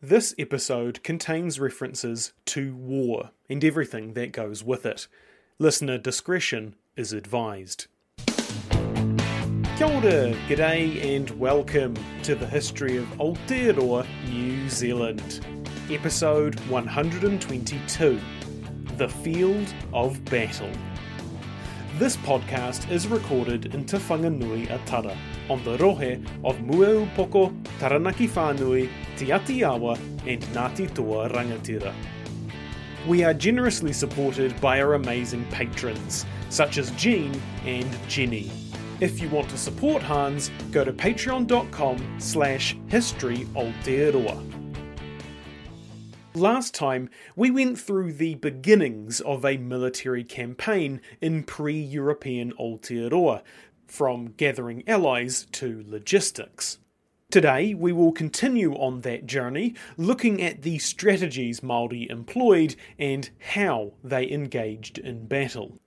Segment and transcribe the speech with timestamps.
[0.00, 5.08] This episode contains references to war and everything that goes with it.
[5.58, 7.88] Listener discretion is advised.
[8.28, 15.44] Kia ora, g'day, and welcome to the history of Aotearoa, New Zealand.
[15.90, 18.20] Episode 122
[18.98, 20.70] The Field of Battle.
[21.96, 25.16] This podcast is recorded in Te Whanganui-a-Tara,
[25.48, 31.94] on the rohe of Muaūpoko, Taranaki Whanui, Te Ati and Ngāti Toa Rangatira.
[33.06, 38.50] We are generously supported by our amazing patrons, such as Jean and Jenny.
[39.00, 44.58] If you want to support Hans, go to patreon.com slash historyaotearoa.
[46.34, 53.42] Last time, we went through the beginnings of a military campaign in pre European Aotearoa,
[53.88, 56.78] from gathering allies to logistics.
[57.30, 63.92] Today, we will continue on that journey, looking at the strategies Māori employed and how
[64.02, 65.78] they engaged in battle.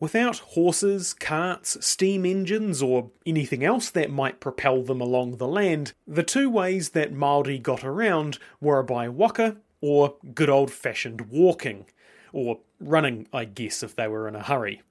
[0.00, 5.92] Without horses, carts, steam engines, or anything else that might propel them along the land,
[6.06, 11.86] the two ways that Māori got around were by waka or good old fashioned walking,
[12.32, 14.82] or running, I guess, if they were in a hurry.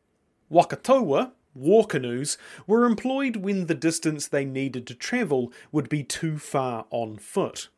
[0.51, 6.37] Wakatoa, war canoes, were employed when the distance they needed to travel would be too
[6.37, 7.69] far on foot.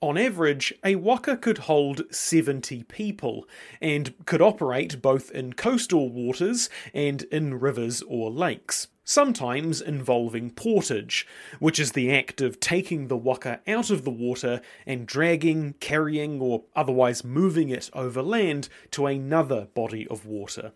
[0.00, 3.48] On average, a waka could hold 70 people
[3.80, 11.26] and could operate both in coastal waters and in rivers or lakes, sometimes involving portage,
[11.58, 16.40] which is the act of taking the waka out of the water and dragging, carrying,
[16.40, 20.70] or otherwise moving it over land to another body of water.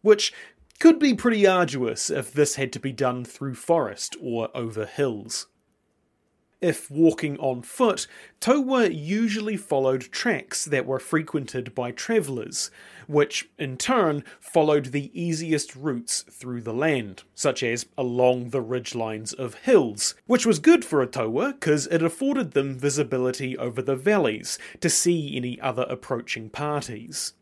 [0.00, 0.32] Which
[0.82, 5.46] could be pretty arduous if this had to be done through forest or over hills.
[6.60, 8.08] If walking on foot,
[8.40, 12.72] Taua usually followed tracks that were frequented by travellers,
[13.06, 19.32] which in turn followed the easiest routes through the land, such as along the ridgelines
[19.32, 23.94] of hills, which was good for a Taua because it afforded them visibility over the
[23.94, 27.34] valleys to see any other approaching parties.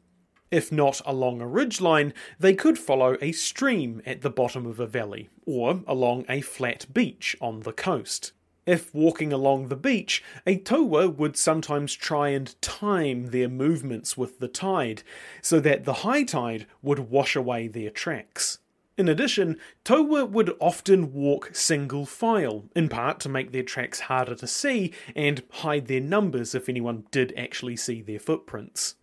[0.51, 4.87] If not along a ridgeline, they could follow a stream at the bottom of a
[4.87, 8.33] valley, or along a flat beach on the coast.
[8.67, 14.39] If walking along the beach, a taua would sometimes try and time their movements with
[14.41, 15.03] the tide,
[15.41, 18.59] so that the high tide would wash away their tracks.
[18.99, 24.35] In addition, taua would often walk single file, in part to make their tracks harder
[24.35, 28.97] to see and hide their numbers if anyone did actually see their footprints.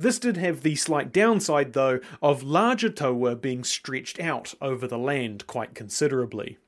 [0.00, 4.98] This did have the slight downside, though, of larger taua being stretched out over the
[4.98, 6.58] land quite considerably.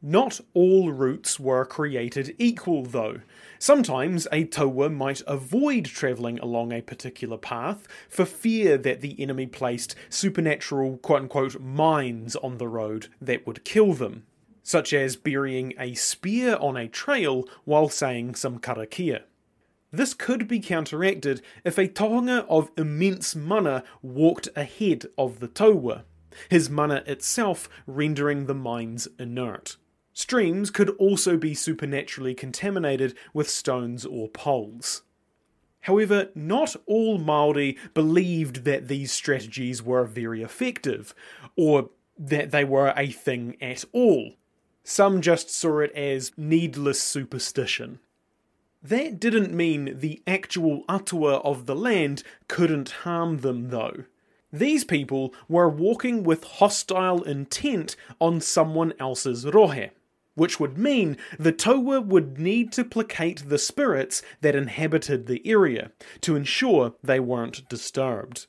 [0.00, 3.20] Not all routes were created equal, though.
[3.58, 9.46] Sometimes a taua might avoid travelling along a particular path for fear that the enemy
[9.46, 14.24] placed supernatural quote unquote mines on the road that would kill them,
[14.62, 19.22] such as burying a spear on a trail while saying some karakia.
[19.92, 26.04] This could be counteracted if a tohunga of immense mana walked ahead of the taua,
[26.48, 29.76] his mana itself rendering the mines inert.
[30.14, 35.02] Streams could also be supernaturally contaminated with stones or poles.
[35.82, 41.14] However, not all Māori believed that these strategies were very effective,
[41.56, 44.34] or that they were a thing at all.
[44.84, 47.98] Some just saw it as needless superstition.
[48.82, 54.04] That didn't mean the actual atua of the land couldn't harm them, though.
[54.52, 59.90] These people were walking with hostile intent on someone else's rohe,
[60.34, 65.92] which would mean the Tauā would need to placate the spirits that inhabited the area
[66.22, 68.46] to ensure they weren't disturbed.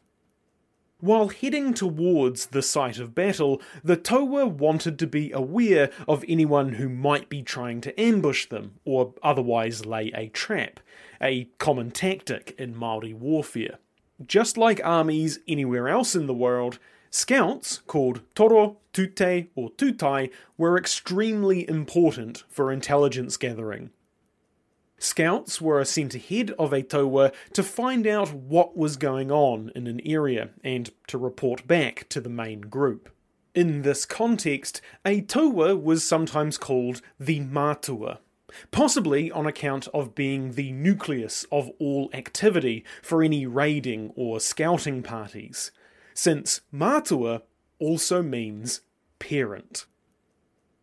[1.04, 6.76] While heading towards the site of battle, the Taua wanted to be aware of anyone
[6.76, 10.80] who might be trying to ambush them or otherwise lay a trap,
[11.22, 13.80] a common tactic in Māori warfare.
[14.26, 16.80] Just like armies anywhere else in the world,
[17.10, 23.90] scouts, called toro, tute, or tutai, were extremely important for intelligence gathering.
[25.04, 29.86] Scouts were sent ahead of a Tauā to find out what was going on in
[29.86, 33.10] an area and to report back to the main group.
[33.54, 38.20] In this context, a Tauā was sometimes called the Mātua,
[38.72, 45.04] possibly on account of being the nucleus of all activity for any raiding or scouting
[45.04, 45.72] parties,
[46.14, 47.42] since Mātua
[47.78, 48.80] also means
[49.20, 49.86] parent.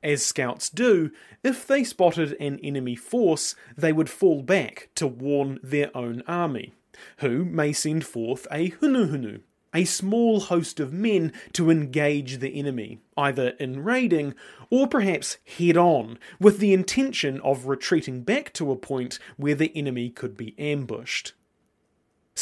[0.03, 1.11] As scouts do,
[1.45, 6.73] if they spotted an enemy force, they would fall back to warn their own army,
[7.19, 9.41] who may send forth a hunuhunu,
[9.75, 14.35] a small host of men to engage the enemy, either in raiding
[14.71, 19.71] or perhaps head on, with the intention of retreating back to a point where the
[19.77, 21.35] enemy could be ambushed.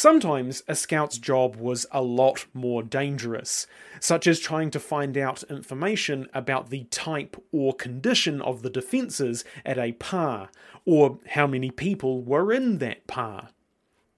[0.01, 3.67] Sometimes a scout's job was a lot more dangerous,
[3.99, 9.43] such as trying to find out information about the type or condition of the defences
[9.65, 10.47] at a pa,
[10.85, 13.49] or how many people were in that pa.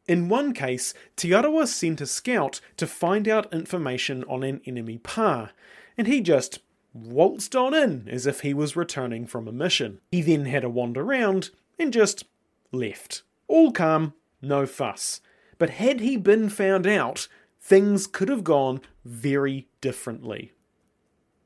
[0.08, 5.00] In one case, Te Arawa sent a scout to find out information on an enemy
[5.00, 5.50] pa,
[5.98, 6.60] and he just
[6.94, 10.00] waltzed on in as if he was returning from a mission.
[10.12, 11.50] He then had a wander round
[11.80, 12.26] and just
[12.72, 13.24] left.
[13.48, 14.14] All calm,
[14.44, 15.22] no fuss
[15.62, 17.28] but had he been found out,
[17.60, 20.54] things could have gone very differently.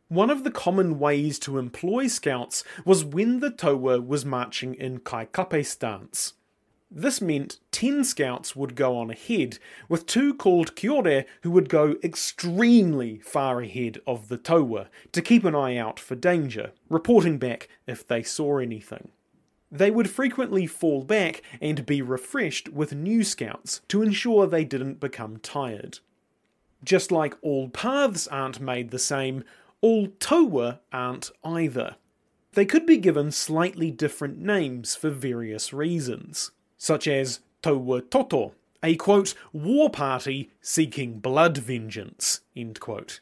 [0.07, 4.99] One of the common ways to employ scouts was when the Tauā was marching in
[4.99, 6.31] kaikape stance.
[6.89, 9.59] This meant 10 scouts would go on ahead,
[9.89, 15.43] with two called Kiore who would go extremely far ahead of the Tauā to keep
[15.43, 19.09] an eye out for danger, reporting back if they saw anything.
[19.75, 25.01] They would frequently fall back and be refreshed with new scouts to ensure they didn't
[25.01, 25.99] become tired.
[26.81, 29.43] Just like all paths aren't made the same,
[29.81, 31.97] all Tauā aren't either.
[32.53, 38.95] They could be given slightly different names for various reasons, such as Tauā Toto, a
[38.95, 43.19] quote, war party seeking blood vengeance, end quote.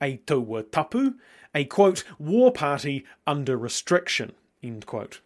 [0.00, 1.14] A Tauā Tapu,
[1.52, 5.22] a quote, war party under restriction, end quote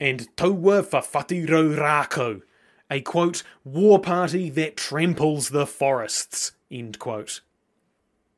[0.00, 2.42] and Tauā Whawhatirau Rākau,
[2.90, 7.42] a quote, war party that tramples the forests, end quote.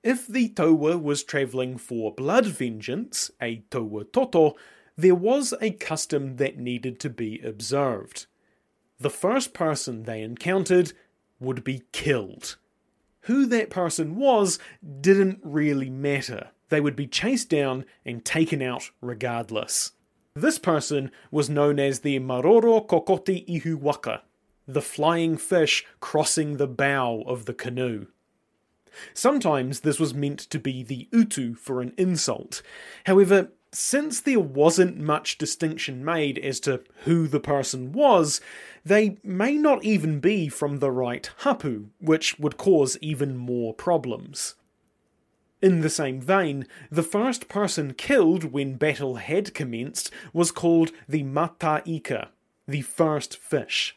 [0.03, 4.57] If the Taua was travelling for blood vengeance, a Tauā Toto,
[4.97, 8.27] there was a custom that needed to be observed.
[8.99, 10.93] The first person they encountered
[11.39, 12.57] would be killed.
[13.23, 14.59] Who that person was
[15.01, 16.51] didn't really matter.
[16.69, 19.93] They would be chased down and taken out regardless.
[20.35, 24.23] This person was known as the Maroro Kokoti Ihu Waka,
[24.67, 28.07] the flying fish crossing the bow of the canoe.
[29.13, 32.63] Sometimes this was meant to be the utu for an insult.
[33.05, 38.41] However, since there wasn't much distinction made as to who the person was,
[38.87, 44.55] they may not even be from the right hapu, which would cause even more problems.
[45.63, 51.23] In the same vein, the first person killed when battle had commenced was called the
[51.23, 52.31] Mata'ika,
[52.67, 53.97] the first fish,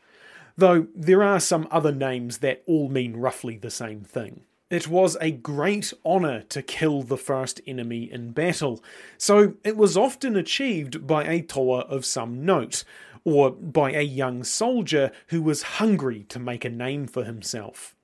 [0.55, 4.41] though there are some other names that all mean roughly the same thing.
[4.69, 8.83] It was a great honour to kill the first enemy in battle,
[9.17, 12.83] so it was often achieved by a toa of some note,
[13.23, 17.94] or by a young soldier who was hungry to make a name for himself.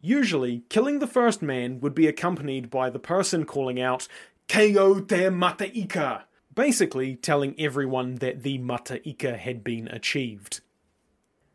[0.00, 4.06] Usually, killing the first man would be accompanied by the person calling out,
[4.46, 6.22] Keo te Mata'ika,
[6.54, 10.60] basically telling everyone that the Mata'ika had been achieved.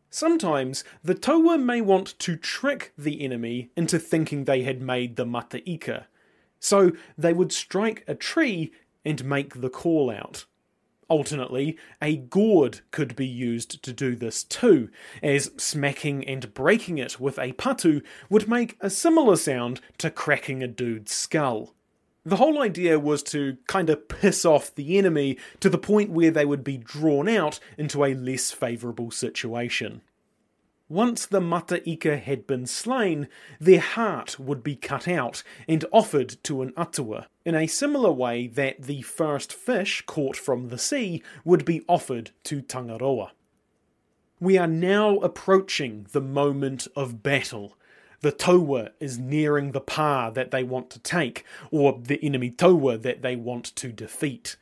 [0.10, 5.26] Sometimes, the Tauā may want to trick the enemy into thinking they had made the
[5.26, 6.06] Mata'ika,
[6.60, 8.72] so they would strike a tree
[9.04, 10.46] and make the call out.
[11.14, 14.90] Alternately, a gourd could be used to do this too,
[15.22, 18.02] as smacking and breaking it with a patu
[18.32, 21.76] would make a similar sound to cracking a dude's skull.
[22.26, 26.32] The whole idea was to kind of piss off the enemy to the point where
[26.32, 30.02] they would be drawn out into a less favourable situation.
[30.90, 33.28] Once the Mataika had been slain,
[33.60, 38.48] their heart would be cut out and offered to an atua, in a similar way
[38.48, 43.32] that the first fish caught from the sea would be offered to Tangaroa.
[44.40, 47.78] We are now approaching the moment of battle,
[48.24, 52.98] the Toa is nearing the pa that they want to take, or the enemy Toa
[52.98, 54.56] that they want to defeat.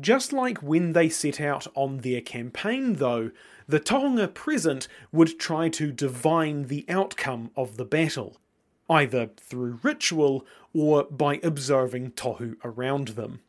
[0.00, 3.30] Just like when they set out on their campaign, though,
[3.68, 8.40] the Tohunga present would try to divine the outcome of the battle,
[8.92, 13.40] either through ritual or by observing tohu around them.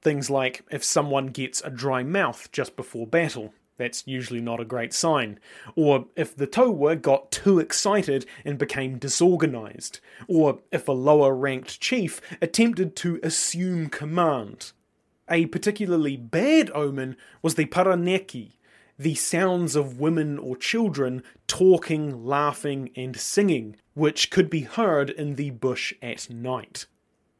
[0.00, 4.64] Things like if someone gets a dry mouth just before battle, that's usually not a
[4.64, 5.38] great sign.
[5.76, 10.00] Or if the Toa got too excited and became disorganized.
[10.26, 14.72] Or if a lower ranked chief attempted to assume command.
[15.30, 18.52] A particularly bad omen was the paraneki,
[18.98, 25.34] the sounds of women or children talking, laughing, and singing, which could be heard in
[25.34, 26.86] the bush at night.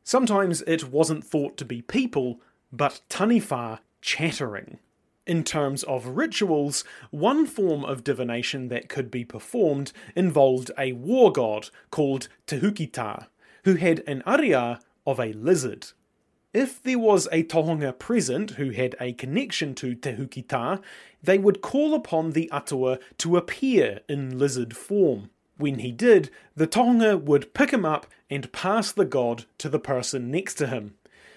[0.02, 2.40] Sometimes it wasn't thought to be people,
[2.72, 4.78] but taniwha chattering.
[5.24, 11.30] In terms of rituals, one form of divination that could be performed involved a war
[11.30, 13.26] god called Tehukita,
[13.64, 15.88] who had an aria of a lizard.
[16.52, 20.82] If there was a tohunga present who had a connection to Tehukita,
[21.22, 25.30] they would call upon the atua to appear in lizard form.
[25.58, 29.78] When he did, the Tohunga would pick him up and pass the god to the
[29.78, 30.94] person next to him,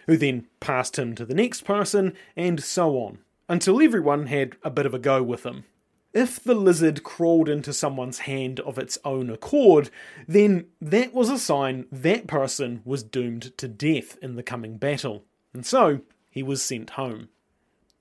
[0.07, 3.19] who then passed him to the next person, and so on
[3.51, 5.65] until everyone had a bit of a go with him.
[6.13, 9.89] If the lizard crawled into someone's hand of its own accord,
[10.25, 15.25] then that was a sign that person was doomed to death in the coming battle,
[15.53, 15.99] and so
[16.29, 17.27] he was sent home.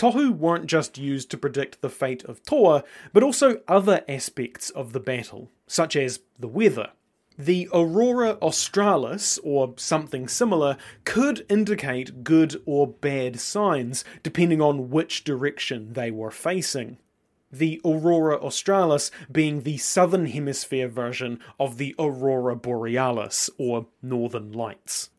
[0.01, 4.95] Tohu weren't just used to predict the fate of Toa, but also other aspects of
[4.95, 6.93] the battle, such as the weather.
[7.37, 15.23] The aurora australis, or something similar, could indicate good or bad signs, depending on which
[15.23, 16.97] direction they were facing.
[17.53, 25.11] The aurora australis being the southern hemisphere version of the aurora borealis, or northern lights.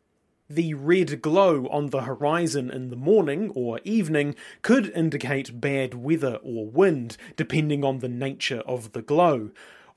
[0.53, 6.39] The red glow on the horizon in the morning or evening could indicate bad weather
[6.43, 9.51] or wind, depending on the nature of the glow,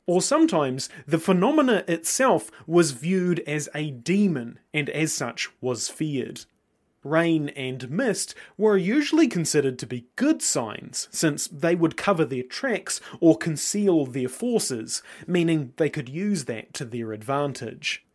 [0.07, 6.45] or sometimes the phenomena itself was viewed as a demon and as such was feared.
[7.03, 12.45] Rain and mist were usually considered to be good signs, since they would cover their
[12.45, 18.07] tracks or conceal their forces, meaning they could use that to their advantage.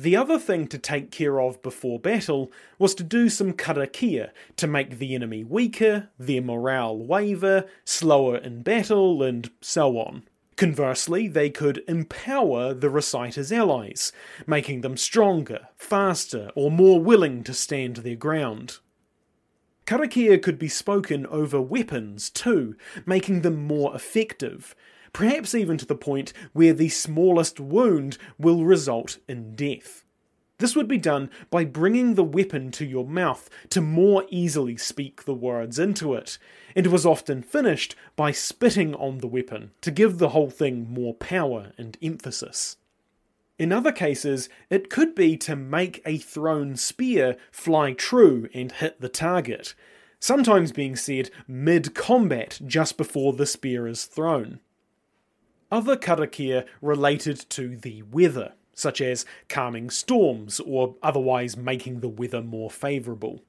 [0.00, 4.66] The other thing to take care of before battle was to do some karakia to
[4.68, 10.22] make the enemy weaker, their morale waver, slower in battle, and so on.
[10.54, 14.12] Conversely, they could empower the reciter's allies,
[14.46, 18.78] making them stronger, faster, or more willing to stand their ground.
[19.84, 24.76] Karakia could be spoken over weapons too, making them more effective,
[25.12, 30.04] perhaps even to the point where the smallest wound will result in death.
[30.58, 35.24] This would be done by bringing the weapon to your mouth to more easily speak
[35.24, 36.36] the words into it,
[36.74, 41.14] and was often finished by spitting on the weapon to give the whole thing more
[41.14, 42.76] power and emphasis.
[43.56, 49.00] In other cases, it could be to make a thrown spear fly true and hit
[49.00, 49.74] the target,
[50.20, 54.58] sometimes being said mid combat just before the spear is thrown.
[55.70, 62.40] Other karakia related to the weather such as calming storms or otherwise making the weather
[62.40, 63.42] more favourable.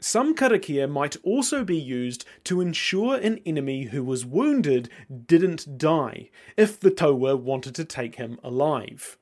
[0.00, 4.88] Some karakia might also be used to ensure an enemy who was wounded
[5.26, 9.18] didn't die, if the Toa wanted to take him alive.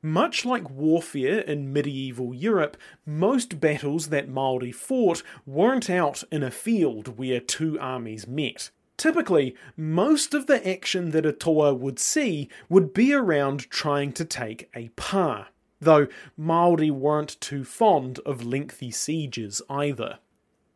[0.00, 6.50] Much like warfare in medieval Europe, most battles that Maori fought weren't out in a
[6.50, 8.70] field where two armies met.
[8.96, 14.24] Typically, most of the action that a toa would see would be around trying to
[14.24, 15.48] take a pa,
[15.80, 20.18] though Maori weren't too fond of lengthy sieges either.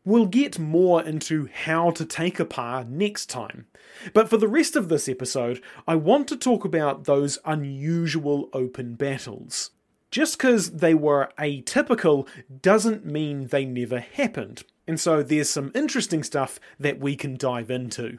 [0.05, 3.67] We'll get more into how to take a pa next time,
[4.13, 8.95] but for the rest of this episode, I want to talk about those unusual open
[8.95, 9.71] battles.
[10.11, 12.27] Just because they were atypical
[12.61, 17.69] doesn't mean they never happened, and so there's some interesting stuff that we can dive
[17.69, 18.17] into.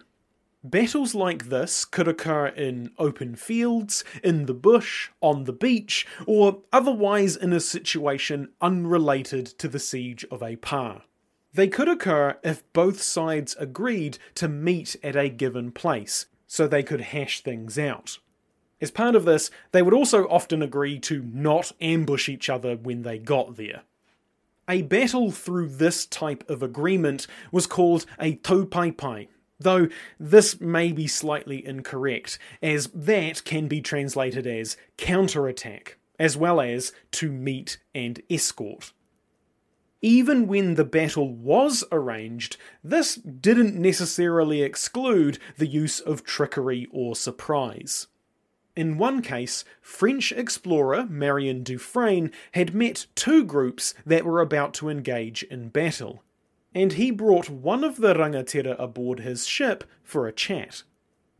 [0.62, 6.62] Battles like this could occur in open fields, in the bush, on the beach, or
[6.72, 11.02] otherwise in a situation unrelated to the siege of a pa.
[11.52, 16.84] They could occur if both sides agreed to meet at a given place, so they
[16.84, 18.18] could hash things out.
[18.80, 23.02] As part of this, they would also often agree to not ambush each other when
[23.02, 23.82] they got there.
[24.70, 29.26] A battle through this type of agreement was called a taupaipai,
[29.58, 29.88] though
[30.20, 36.92] this may be slightly incorrect, as that can be translated as counterattack, as well as
[37.10, 38.92] to meet and escort.
[40.02, 47.16] Even when the battle was arranged, this didn't necessarily exclude the use of trickery or
[47.16, 48.06] surprise.
[48.80, 54.88] In one case, French explorer Marion Dufresne had met two groups that were about to
[54.88, 56.22] engage in battle
[56.74, 60.82] and he brought one of the rangatira aboard his ship for a chat.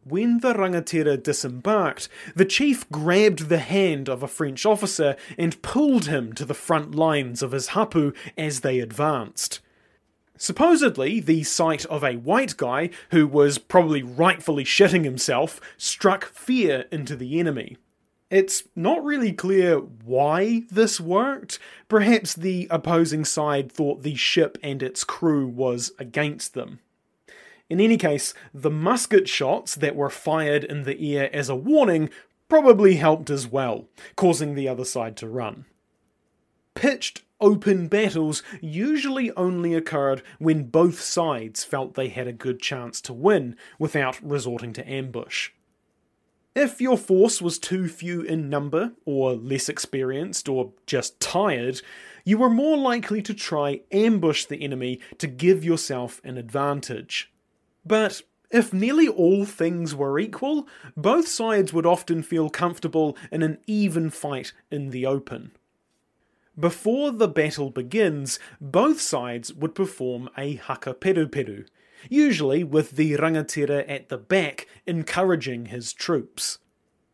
[0.05, 6.09] When the rangatira disembarked, the chief grabbed the hand of a French officer and pulled
[6.09, 9.61] him to the front lines of his hapu as they advanced.
[10.43, 16.87] Supposedly, the sight of a white guy, who was probably rightfully shitting himself, struck fear
[16.91, 17.77] into the enemy.
[18.31, 21.59] It's not really clear why this worked.
[21.89, 26.79] Perhaps the opposing side thought the ship and its crew was against them.
[27.69, 32.09] In any case, the musket shots that were fired in the air as a warning
[32.49, 35.67] probably helped as well, causing the other side to run.
[36.75, 43.01] Pitched open battles usually only occurred when both sides felt they had a good chance
[43.03, 45.51] to win without resorting to ambush.
[46.55, 51.81] If your force was too few in number, or less experienced, or just tired,
[52.25, 57.33] you were more likely to try ambush the enemy to give yourself an advantage.
[57.87, 60.67] But if nearly all things were equal,
[60.97, 65.53] both sides would often feel comfortable in an even fight in the open.
[66.61, 71.67] Before the battle begins, both sides would perform a haka peruperu,
[72.11, 76.59] usually with the rangatira at the back encouraging his troops.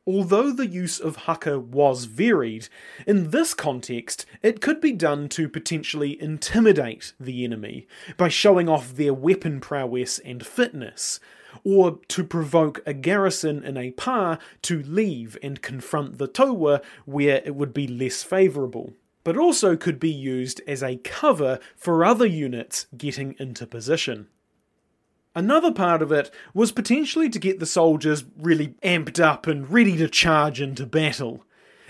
[0.05, 2.69] Although the use of haka was varied,
[3.07, 8.97] in this context it could be done to potentially intimidate the enemy by showing off
[8.97, 11.21] their weapon prowess and fitness,
[11.63, 17.43] or to provoke a garrison in a pa to leave and confront the taua where
[17.45, 18.93] it would be less favourable
[19.27, 24.29] but also could be used as a cover for other units getting into position.
[25.35, 29.97] Another part of it was potentially to get the soldiers really amped up and ready
[29.97, 31.45] to charge into battle.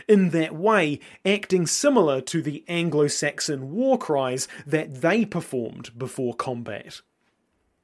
[0.09, 6.33] In that way, acting similar to the Anglo Saxon war cries that they performed before
[6.33, 7.03] combat.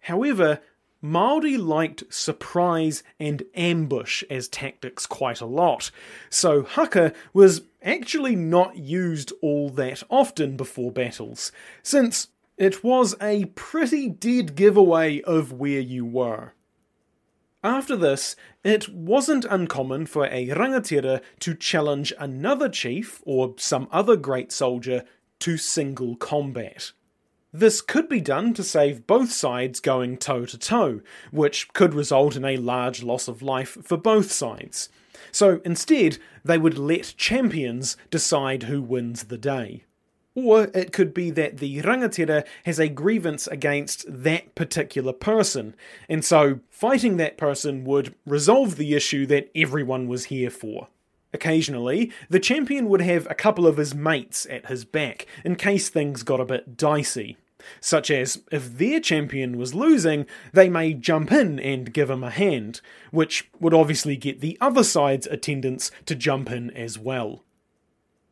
[0.00, 0.60] However,
[1.02, 5.90] Māori liked surprise and ambush as tactics quite a lot,
[6.30, 11.50] so haka was actually not used all that often before battles,
[11.82, 16.52] since it was a pretty dead giveaway of where you were.
[17.64, 24.14] After this, it wasn't uncommon for a rangatira to challenge another chief or some other
[24.14, 25.04] great soldier
[25.40, 26.92] to single combat.
[27.54, 32.34] This could be done to save both sides going toe to toe, which could result
[32.34, 34.88] in a large loss of life for both sides.
[35.30, 39.84] So instead, they would let champions decide who wins the day.
[40.34, 45.74] Or it could be that the rangatira has a grievance against that particular person,
[46.08, 50.88] and so fighting that person would resolve the issue that everyone was here for.
[51.34, 55.90] Occasionally, the champion would have a couple of his mates at his back in case
[55.90, 57.36] things got a bit dicey.
[57.80, 62.30] Such as, if their champion was losing, they may jump in and give him a
[62.30, 67.42] hand, which would obviously get the other side's attendants to jump in as well.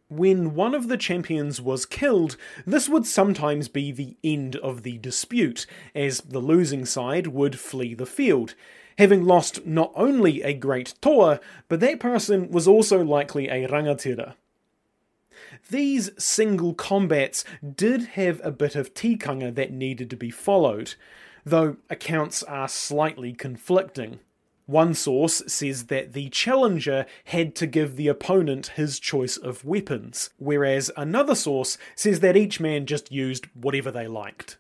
[0.08, 4.98] When one of the champions was killed, this would sometimes be the end of the
[4.98, 8.56] dispute, as the losing side would flee the field,
[8.98, 11.38] having lost not only a great toa,
[11.68, 14.34] but that person was also likely a rangatira.
[15.70, 17.44] These single combats
[17.76, 20.94] did have a bit of tikanga that needed to be followed,
[21.44, 24.20] though accounts are slightly conflicting.
[24.66, 30.31] One source says that the challenger had to give the opponent his choice of weapons,
[30.37, 34.59] whereas another source says that each man just used whatever they liked.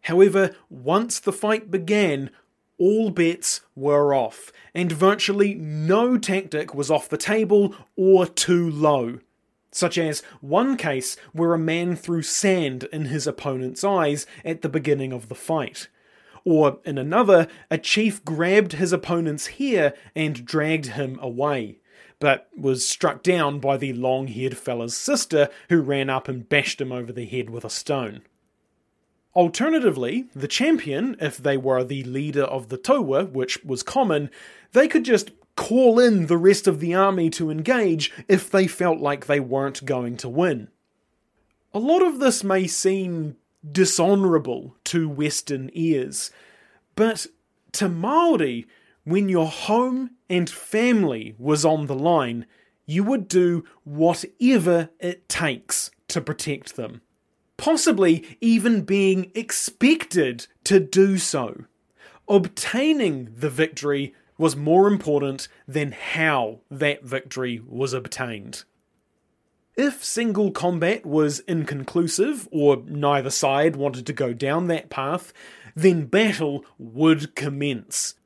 [0.00, 2.30] However, once the fight began,
[2.76, 9.20] all bets were off, and virtually no tactic was off the table or too low.
[9.72, 14.68] Such as one case where a man threw sand in his opponent's eyes at the
[14.68, 15.88] beginning of the fight
[16.44, 21.78] or in another, a chief grabbed his opponent's hair and dragged him away,
[22.18, 26.80] but was struck down by the long haired fella's sister, who ran up and bashed
[26.80, 28.22] him over the head with a stone.
[29.34, 34.30] Alternatively, the champion, if they were the leader of the Toa, which was common,
[34.72, 38.98] they could just call in the rest of the army to engage if they felt
[38.98, 40.68] like they weren't going to win.
[41.74, 43.36] A lot of this may seem
[43.70, 46.30] dishonourable to Western ears,
[46.96, 47.26] but
[47.72, 48.66] to Maori,
[49.04, 52.46] when your home and family was on the line,
[52.86, 57.00] you would do whatever it takes to protect them
[57.62, 61.64] possibly even being expected to do so.
[62.28, 68.64] Obtaining the victory was more important than how that victory was obtained.
[69.76, 75.32] If single combat was inconclusive, or neither side wanted to go down that path,
[75.76, 78.16] then battle would commence.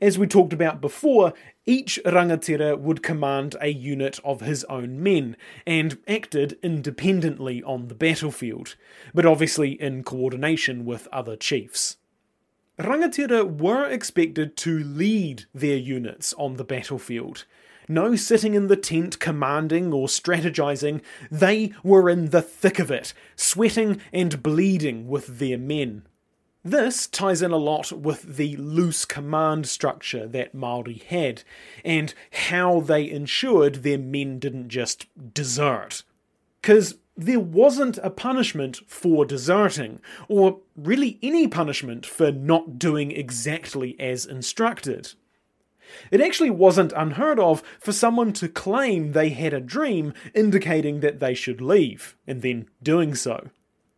[0.00, 1.34] As we talked about before,
[1.66, 5.36] each rangatira would command a unit of his own men,
[5.66, 8.76] and acted independently on the battlefield,
[9.12, 11.96] but obviously in coordination with other chiefs.
[12.78, 17.46] Rangatira were expected to lead their units on the battlefield.
[17.88, 23.14] No sitting in the tent commanding or strategizing, they were in the thick of it,
[23.34, 26.02] sweating and bleeding with their men.
[26.62, 31.44] This ties in a lot with the loose command structure that Maori had,
[31.84, 32.12] and
[32.50, 36.02] how they ensured their men didn't just desert.
[36.60, 43.96] Because there wasn't a punishment for deserting, or really any punishment for not doing exactly
[43.98, 45.14] as instructed.
[46.10, 51.20] It actually wasn't unheard of for someone to claim they had a dream indicating that
[51.20, 53.50] they should leave, and then doing so.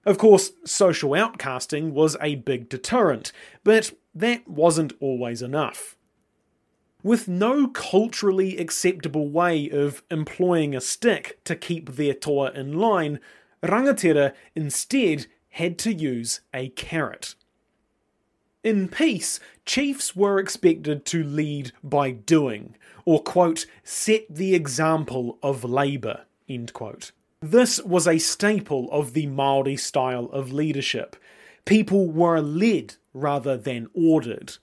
[0.05, 3.33] Of course, social outcasting was a big deterrent,
[3.65, 5.98] but that wasn't always enough.
[7.03, 13.21] With no culturally acceptable way of employing a stick to keep their toa in line,
[13.63, 17.37] rangatira instead had to use a carrot.
[18.65, 25.63] In peace, chiefs were expected to lead by doing, or quote, set the example of
[25.63, 27.13] labour, end quote.
[27.41, 31.15] This was a staple of the Maori style of leadership.
[31.65, 34.57] People were led rather than ordered.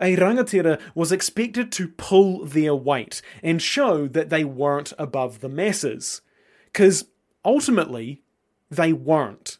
[0.00, 5.48] A rangatira was expected to pull their weight and show that they weren't above the
[5.48, 6.20] masses.
[6.66, 7.06] Because
[7.44, 8.22] ultimately,
[8.70, 9.58] they weren't.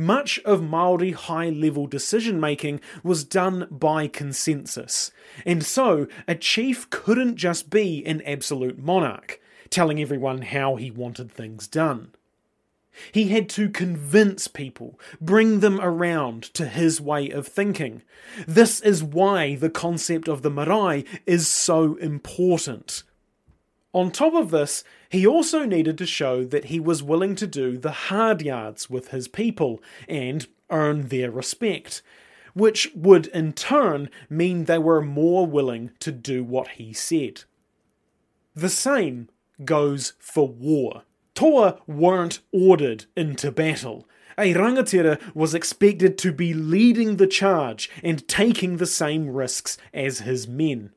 [0.00, 5.10] Much of Maori high level decision making was done by consensus,
[5.44, 11.32] and so a chief couldn't just be an absolute monarch telling everyone how he wanted
[11.32, 12.12] things done.
[13.12, 18.02] He had to convince people, bring them around to his way of thinking.
[18.46, 23.02] This is why the concept of the marae is so important.
[23.92, 27.78] On top of this, he also needed to show that he was willing to do
[27.78, 32.02] the hard yards with his people and earn their respect,
[32.52, 37.44] which would in turn mean they were more willing to do what he said.
[38.54, 39.28] The same
[39.64, 41.04] goes for war.
[41.38, 44.08] Toa weren't ordered into battle.
[44.36, 50.18] A rangatira was expected to be leading the charge and taking the same risks as
[50.18, 50.90] his men.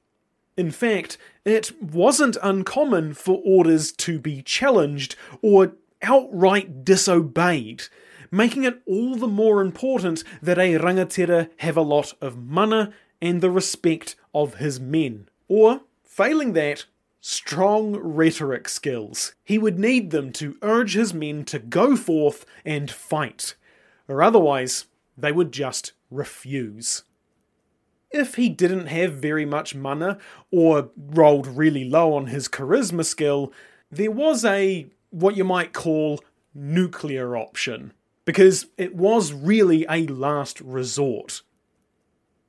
[0.57, 7.83] In fact, it wasn't uncommon for orders to be challenged or outright disobeyed,
[8.31, 13.41] making it all the more important that a rangatira have a lot of mana and
[13.41, 15.29] the respect of his men.
[15.47, 16.85] Or, failing that,
[17.21, 19.33] strong rhetoric skills.
[19.43, 23.55] He would need them to urge his men to go forth and fight,
[24.07, 27.03] or otherwise they would just refuse.
[28.09, 30.17] If he didn't have very much mana
[30.51, 33.53] or rolled really low on his charisma skill,
[33.89, 36.21] there was a what you might call
[36.53, 37.93] nuclear option,
[38.25, 41.41] because it was really a last resort.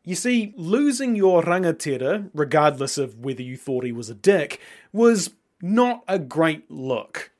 [0.04, 4.60] You see, losing your rangatira, regardless of whether you thought he was a dick,
[4.92, 7.30] was not a great look.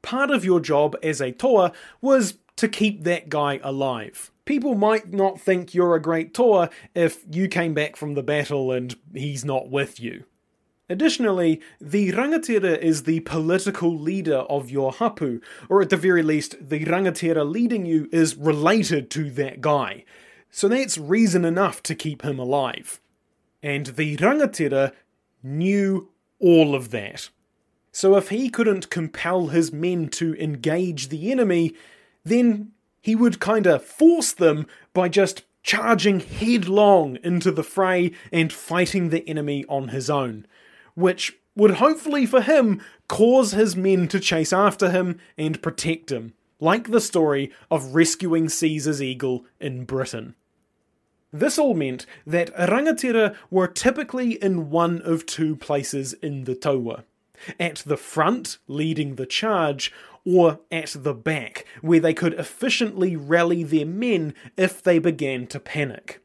[0.00, 4.30] Part of your job as a toa was to keep that guy alive.
[4.46, 8.72] People might not think you're a great toa if you came back from the battle
[8.72, 10.24] and he's not with you.
[10.88, 16.56] Additionally, the rangatira is the political leader of your hapu, or at the very least,
[16.60, 20.04] the rangatira leading you is related to that guy
[20.56, 22.98] so that's reason enough to keep him alive.
[23.62, 24.92] And the rangatira
[25.42, 27.28] knew all of that.
[27.92, 31.74] So if he couldn't compel his men to engage the enemy,
[32.24, 39.10] then he would kinda force them by just charging headlong into the fray and fighting
[39.10, 40.46] the enemy on his own,
[40.94, 46.32] which would hopefully for him cause his men to chase after him and protect him,
[46.60, 50.34] like the story of rescuing Caesar's eagle in Britain.
[51.32, 57.04] This all meant that rangatira were typically in one of two places in the taua
[57.60, 59.92] at the front, leading the charge,
[60.24, 65.60] or at the back, where they could efficiently rally their men if they began to
[65.60, 66.20] panic.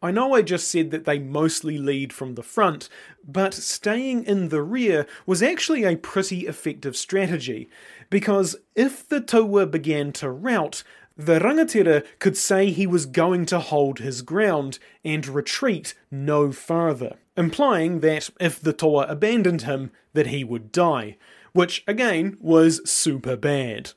[0.00, 2.90] I know I just said that they mostly lead from the front,
[3.26, 7.70] but staying in the rear was actually a pretty effective strategy,
[8.14, 10.84] because if the taua began to rout,
[11.16, 17.16] the rangatira could say he was going to hold his ground and retreat no further,
[17.36, 21.16] implying that if the taua abandoned him, that he would die,
[21.54, 23.90] which again was super bad.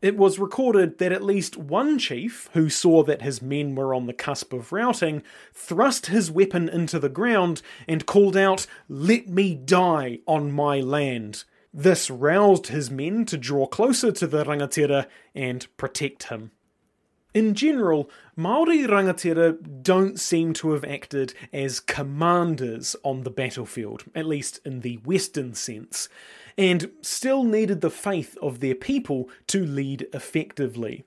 [0.00, 4.06] It was recorded that at least one chief, who saw that his men were on
[4.06, 9.56] the cusp of routing, thrust his weapon into the ground and called out, Let me
[9.56, 11.42] die on my land.
[11.78, 16.50] This roused his men to draw closer to the rangatira and protect him.
[17.34, 24.24] In general, Maori rangatira don't seem to have acted as commanders on the battlefield, at
[24.24, 26.08] least in the Western sense
[26.58, 31.04] and still needed the faith of their people to lead effectively.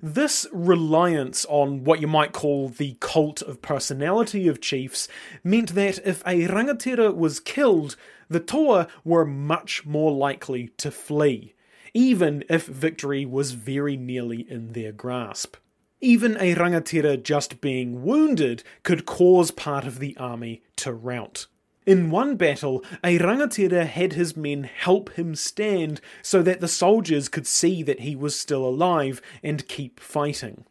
[0.00, 5.08] This reliance on what you might call the cult of personality of chiefs
[5.44, 7.96] meant that if a rangatira was killed,
[8.28, 11.54] the toa were much more likely to flee,
[11.92, 15.56] even if victory was very nearly in their grasp.
[16.00, 21.46] Even a rangatira just being wounded could cause part of the army to rout.
[21.84, 27.28] In one battle, a rangatira had his men help him stand so that the soldiers
[27.28, 30.64] could see that he was still alive and keep fighting.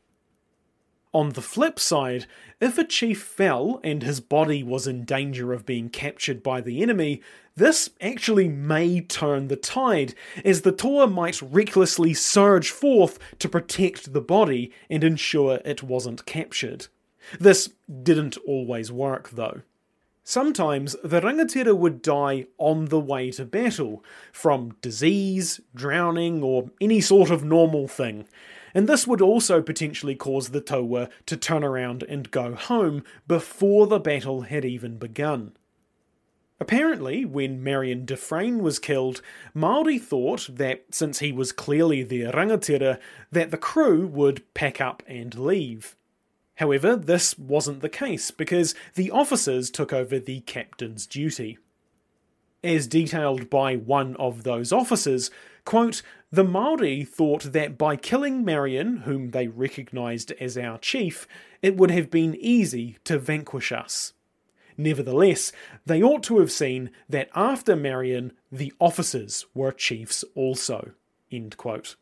[1.13, 2.25] On the flip side,
[2.61, 6.81] if a chief fell and his body was in danger of being captured by the
[6.81, 7.21] enemy,
[7.57, 14.13] this actually may turn the tide, as the toa might recklessly surge forth to protect
[14.13, 16.87] the body and ensure it wasn't captured.
[17.37, 17.69] This
[18.01, 19.63] didn't always work, though.
[20.23, 27.01] Sometimes the rangatira would die on the way to battle, from disease, drowning, or any
[27.01, 28.27] sort of normal thing,
[28.73, 33.87] and this would also potentially cause the taua to turn around and go home before
[33.87, 35.53] the battle had even begun.
[36.59, 39.23] Apparently, when Marion Dufresne was killed,
[39.55, 42.99] Maori thought that since he was clearly the rangatira,
[43.31, 45.95] that the crew would pack up and leave.
[46.55, 51.57] However, this wasn't the case because the officers took over the captain's duty.
[52.63, 55.31] As detailed by one of those officers,
[55.65, 61.27] quote, the Maori thought that by killing Marion, whom they recognised as our chief,
[61.61, 64.13] it would have been easy to vanquish us.
[64.77, 65.51] Nevertheless,
[65.85, 70.91] they ought to have seen that after Marion, the officers were chiefs also.
[71.31, 71.95] End quote.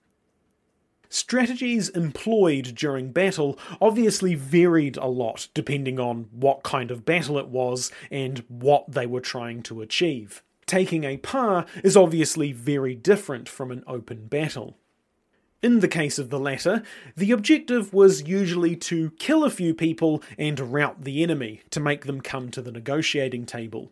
[1.12, 7.48] Strategies employed during battle obviously varied a lot depending on what kind of battle it
[7.48, 10.44] was and what they were trying to achieve.
[10.68, 14.78] Taking a pa is obviously very different from an open battle.
[15.64, 16.84] In the case of the latter,
[17.18, 22.06] the objective was usually to kill a few people and rout the enemy to make
[22.06, 23.92] them come to the negotiating table.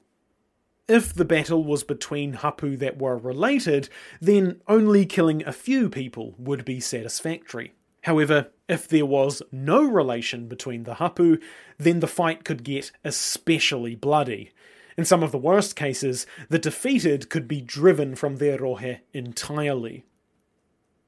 [0.87, 3.89] If the battle was between hapu that were related,
[4.21, 7.73] then only killing a few people would be satisfactory.
[8.03, 11.39] However, if there was no relation between the hapu,
[11.77, 14.51] then the fight could get especially bloody.
[14.97, 20.05] In some of the worst cases, the defeated could be driven from their rohe entirely.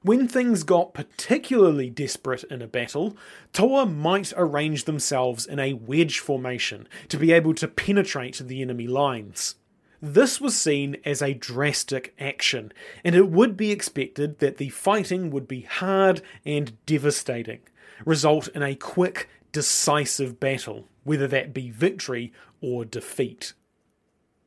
[0.01, 3.15] When things got particularly desperate in a battle,
[3.53, 8.87] Toa might arrange themselves in a wedge formation to be able to penetrate the enemy
[8.87, 9.55] lines.
[10.01, 12.71] This was seen as a drastic action,
[13.03, 17.59] and it would be expected that the fighting would be hard and devastating,
[18.05, 22.31] result in a quick, decisive battle, whether that be victory
[22.61, 23.53] or defeat.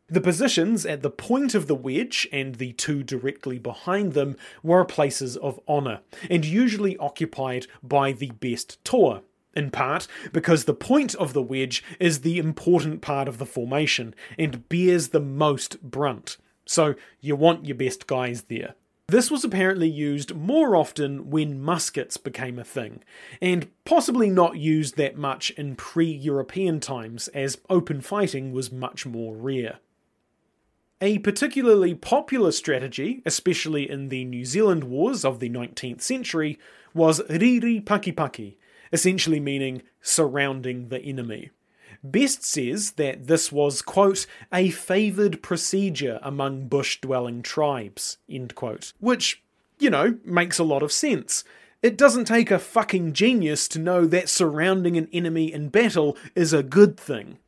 [0.08, 4.84] The positions at the point of the wedge and the two directly behind them were
[4.84, 9.22] places of honour, and usually occupied by the best toa,
[9.54, 14.14] in part because the point of the wedge is the important part of the formation
[14.38, 18.74] and bears the most brunt, so you want your best guys there.
[19.08, 23.02] This was apparently used more often when muskets became a thing,
[23.42, 29.04] and possibly not used that much in pre European times as open fighting was much
[29.04, 29.80] more rare.
[31.02, 36.58] A particularly popular strategy, especially in the New Zealand wars of the 19th century,
[36.94, 38.54] was riri pakipaki,
[38.92, 41.50] essentially meaning surrounding the enemy.
[42.04, 48.92] Best says that this was, quote, a favoured procedure among bush dwelling tribes, end quote.
[48.98, 49.42] Which,
[49.78, 51.44] you know, makes a lot of sense.
[51.80, 56.52] It doesn't take a fucking genius to know that surrounding an enemy in battle is
[56.52, 57.38] a good thing.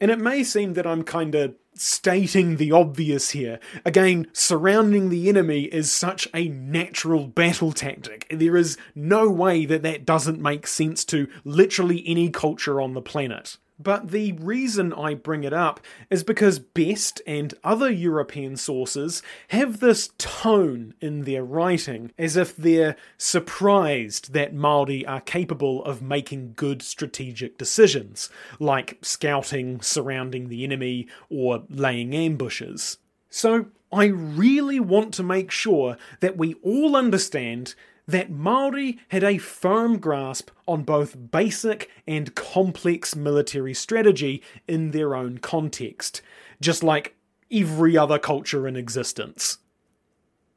[0.00, 3.60] And it may seem that I'm kinda stating the obvious here.
[3.84, 8.26] Again, surrounding the enemy is such a natural battle tactic.
[8.30, 13.02] There is no way that that doesn't make sense to literally any culture on the
[13.02, 13.56] planet.
[13.78, 19.78] But the reason I bring it up is because Best and other European sources have
[19.78, 26.54] this tone in their writing as if they're surprised that Māori are capable of making
[26.56, 32.98] good strategic decisions, like scouting, surrounding the enemy, or laying ambushes.
[33.30, 37.74] So I really want to make sure that we all understand
[38.08, 45.14] that Maori had a firm grasp on both basic and complex military strategy in their
[45.14, 46.22] own context,
[46.58, 47.14] just like
[47.52, 49.58] every other culture in existence.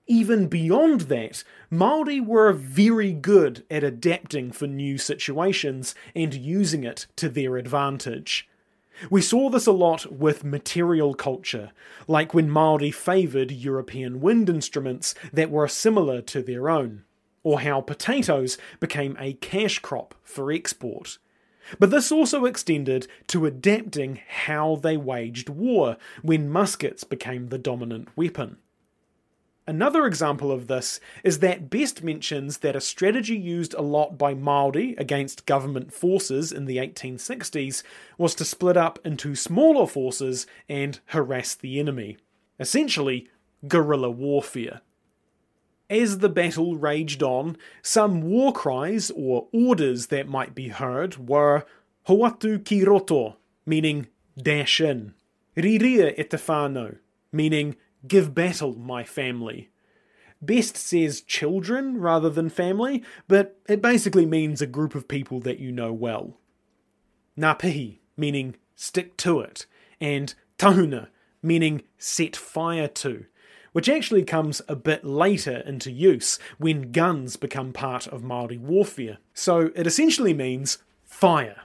[0.07, 7.05] Even beyond that, Maori were very good at adapting for new situations and using it
[7.17, 8.47] to their advantage.
[9.09, 11.71] We saw this a lot with material culture,
[12.07, 17.03] like when Maori favoured European wind instruments that were similar to their own
[17.43, 21.17] or how potatoes became a cash crop for export.
[21.79, 28.09] But this also extended to adapting how they waged war when muskets became the dominant
[28.15, 28.57] weapon.
[29.67, 34.33] Another example of this is that Best mentions that a strategy used a lot by
[34.33, 37.83] Māori against government forces in the 1860s
[38.17, 42.17] was to split up into smaller forces and harass the enemy.
[42.59, 43.29] Essentially,
[43.67, 44.81] guerrilla warfare.
[45.91, 51.65] As the battle raged on, some war cries or orders that might be heard were
[52.07, 54.07] Hoatu ki roto, meaning
[54.41, 55.13] dash in,
[55.57, 56.97] Riria e te whānau,
[57.33, 57.75] meaning
[58.07, 59.69] give battle, my family.
[60.41, 65.59] Best says children rather than family, but it basically means a group of people that
[65.59, 66.37] you know well.
[67.37, 69.65] Ngā meaning stick to it,
[69.99, 71.09] and tahuna,
[71.43, 73.25] meaning set fire to
[73.71, 79.17] which actually comes a bit later into use when guns become part of Māori warfare.
[79.33, 81.61] So it essentially means fire.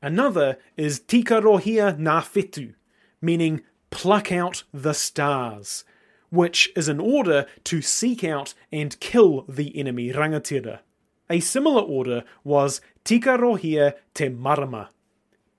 [0.00, 2.74] Another is tika rohia na whetū,
[3.20, 5.84] meaning pluck out the stars,
[6.30, 10.80] which is an order to seek out and kill the enemy rangatira.
[11.30, 14.90] A similar order was tika rohia te marama,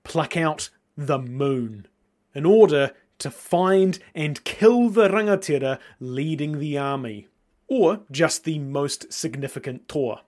[0.04, 1.88] pluck out the moon,
[2.34, 7.28] an order to find and kill the rangatira leading the army,
[7.68, 10.22] or just the most significant toa.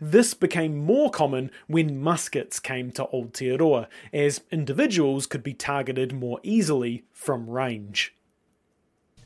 [0.00, 6.12] This became more common when muskets came to Old Aotearoa, as individuals could be targeted
[6.12, 8.14] more easily from range.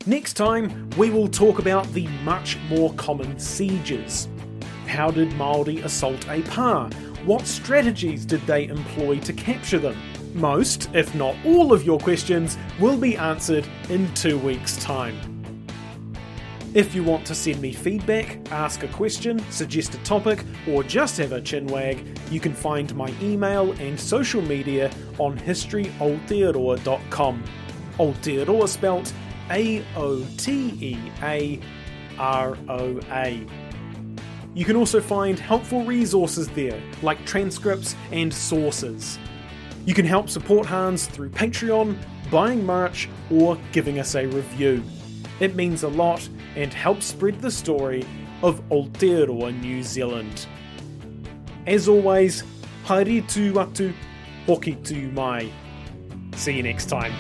[0.04, 4.28] Next time, we will talk about the much more common sieges.
[4.86, 6.90] How did Māori assault a pa?
[7.24, 9.96] What strategies did they employ to capture them?
[10.34, 15.16] Most, if not all, of your questions will be answered in two weeks' time.
[16.74, 21.18] If you want to send me feedback, ask a question, suggest a topic, or just
[21.18, 27.44] have a chinwag, you can find my email and social media on historyaotearoa.com.
[27.98, 29.12] Aotearoa spelt
[29.50, 31.60] A O T E A
[32.18, 33.46] R O A.
[34.54, 39.18] You can also find helpful resources there, like transcripts and sources.
[39.84, 41.96] You can help support Hans through Patreon,
[42.30, 44.82] buying merch, or giving us a review.
[45.40, 48.06] It means a lot and helps spread the story
[48.42, 50.46] of Aotearoa New Zealand.
[51.66, 52.44] As always,
[52.84, 53.92] haere tu atu,
[54.46, 55.50] hoki tu mai.
[56.36, 57.12] See you next time.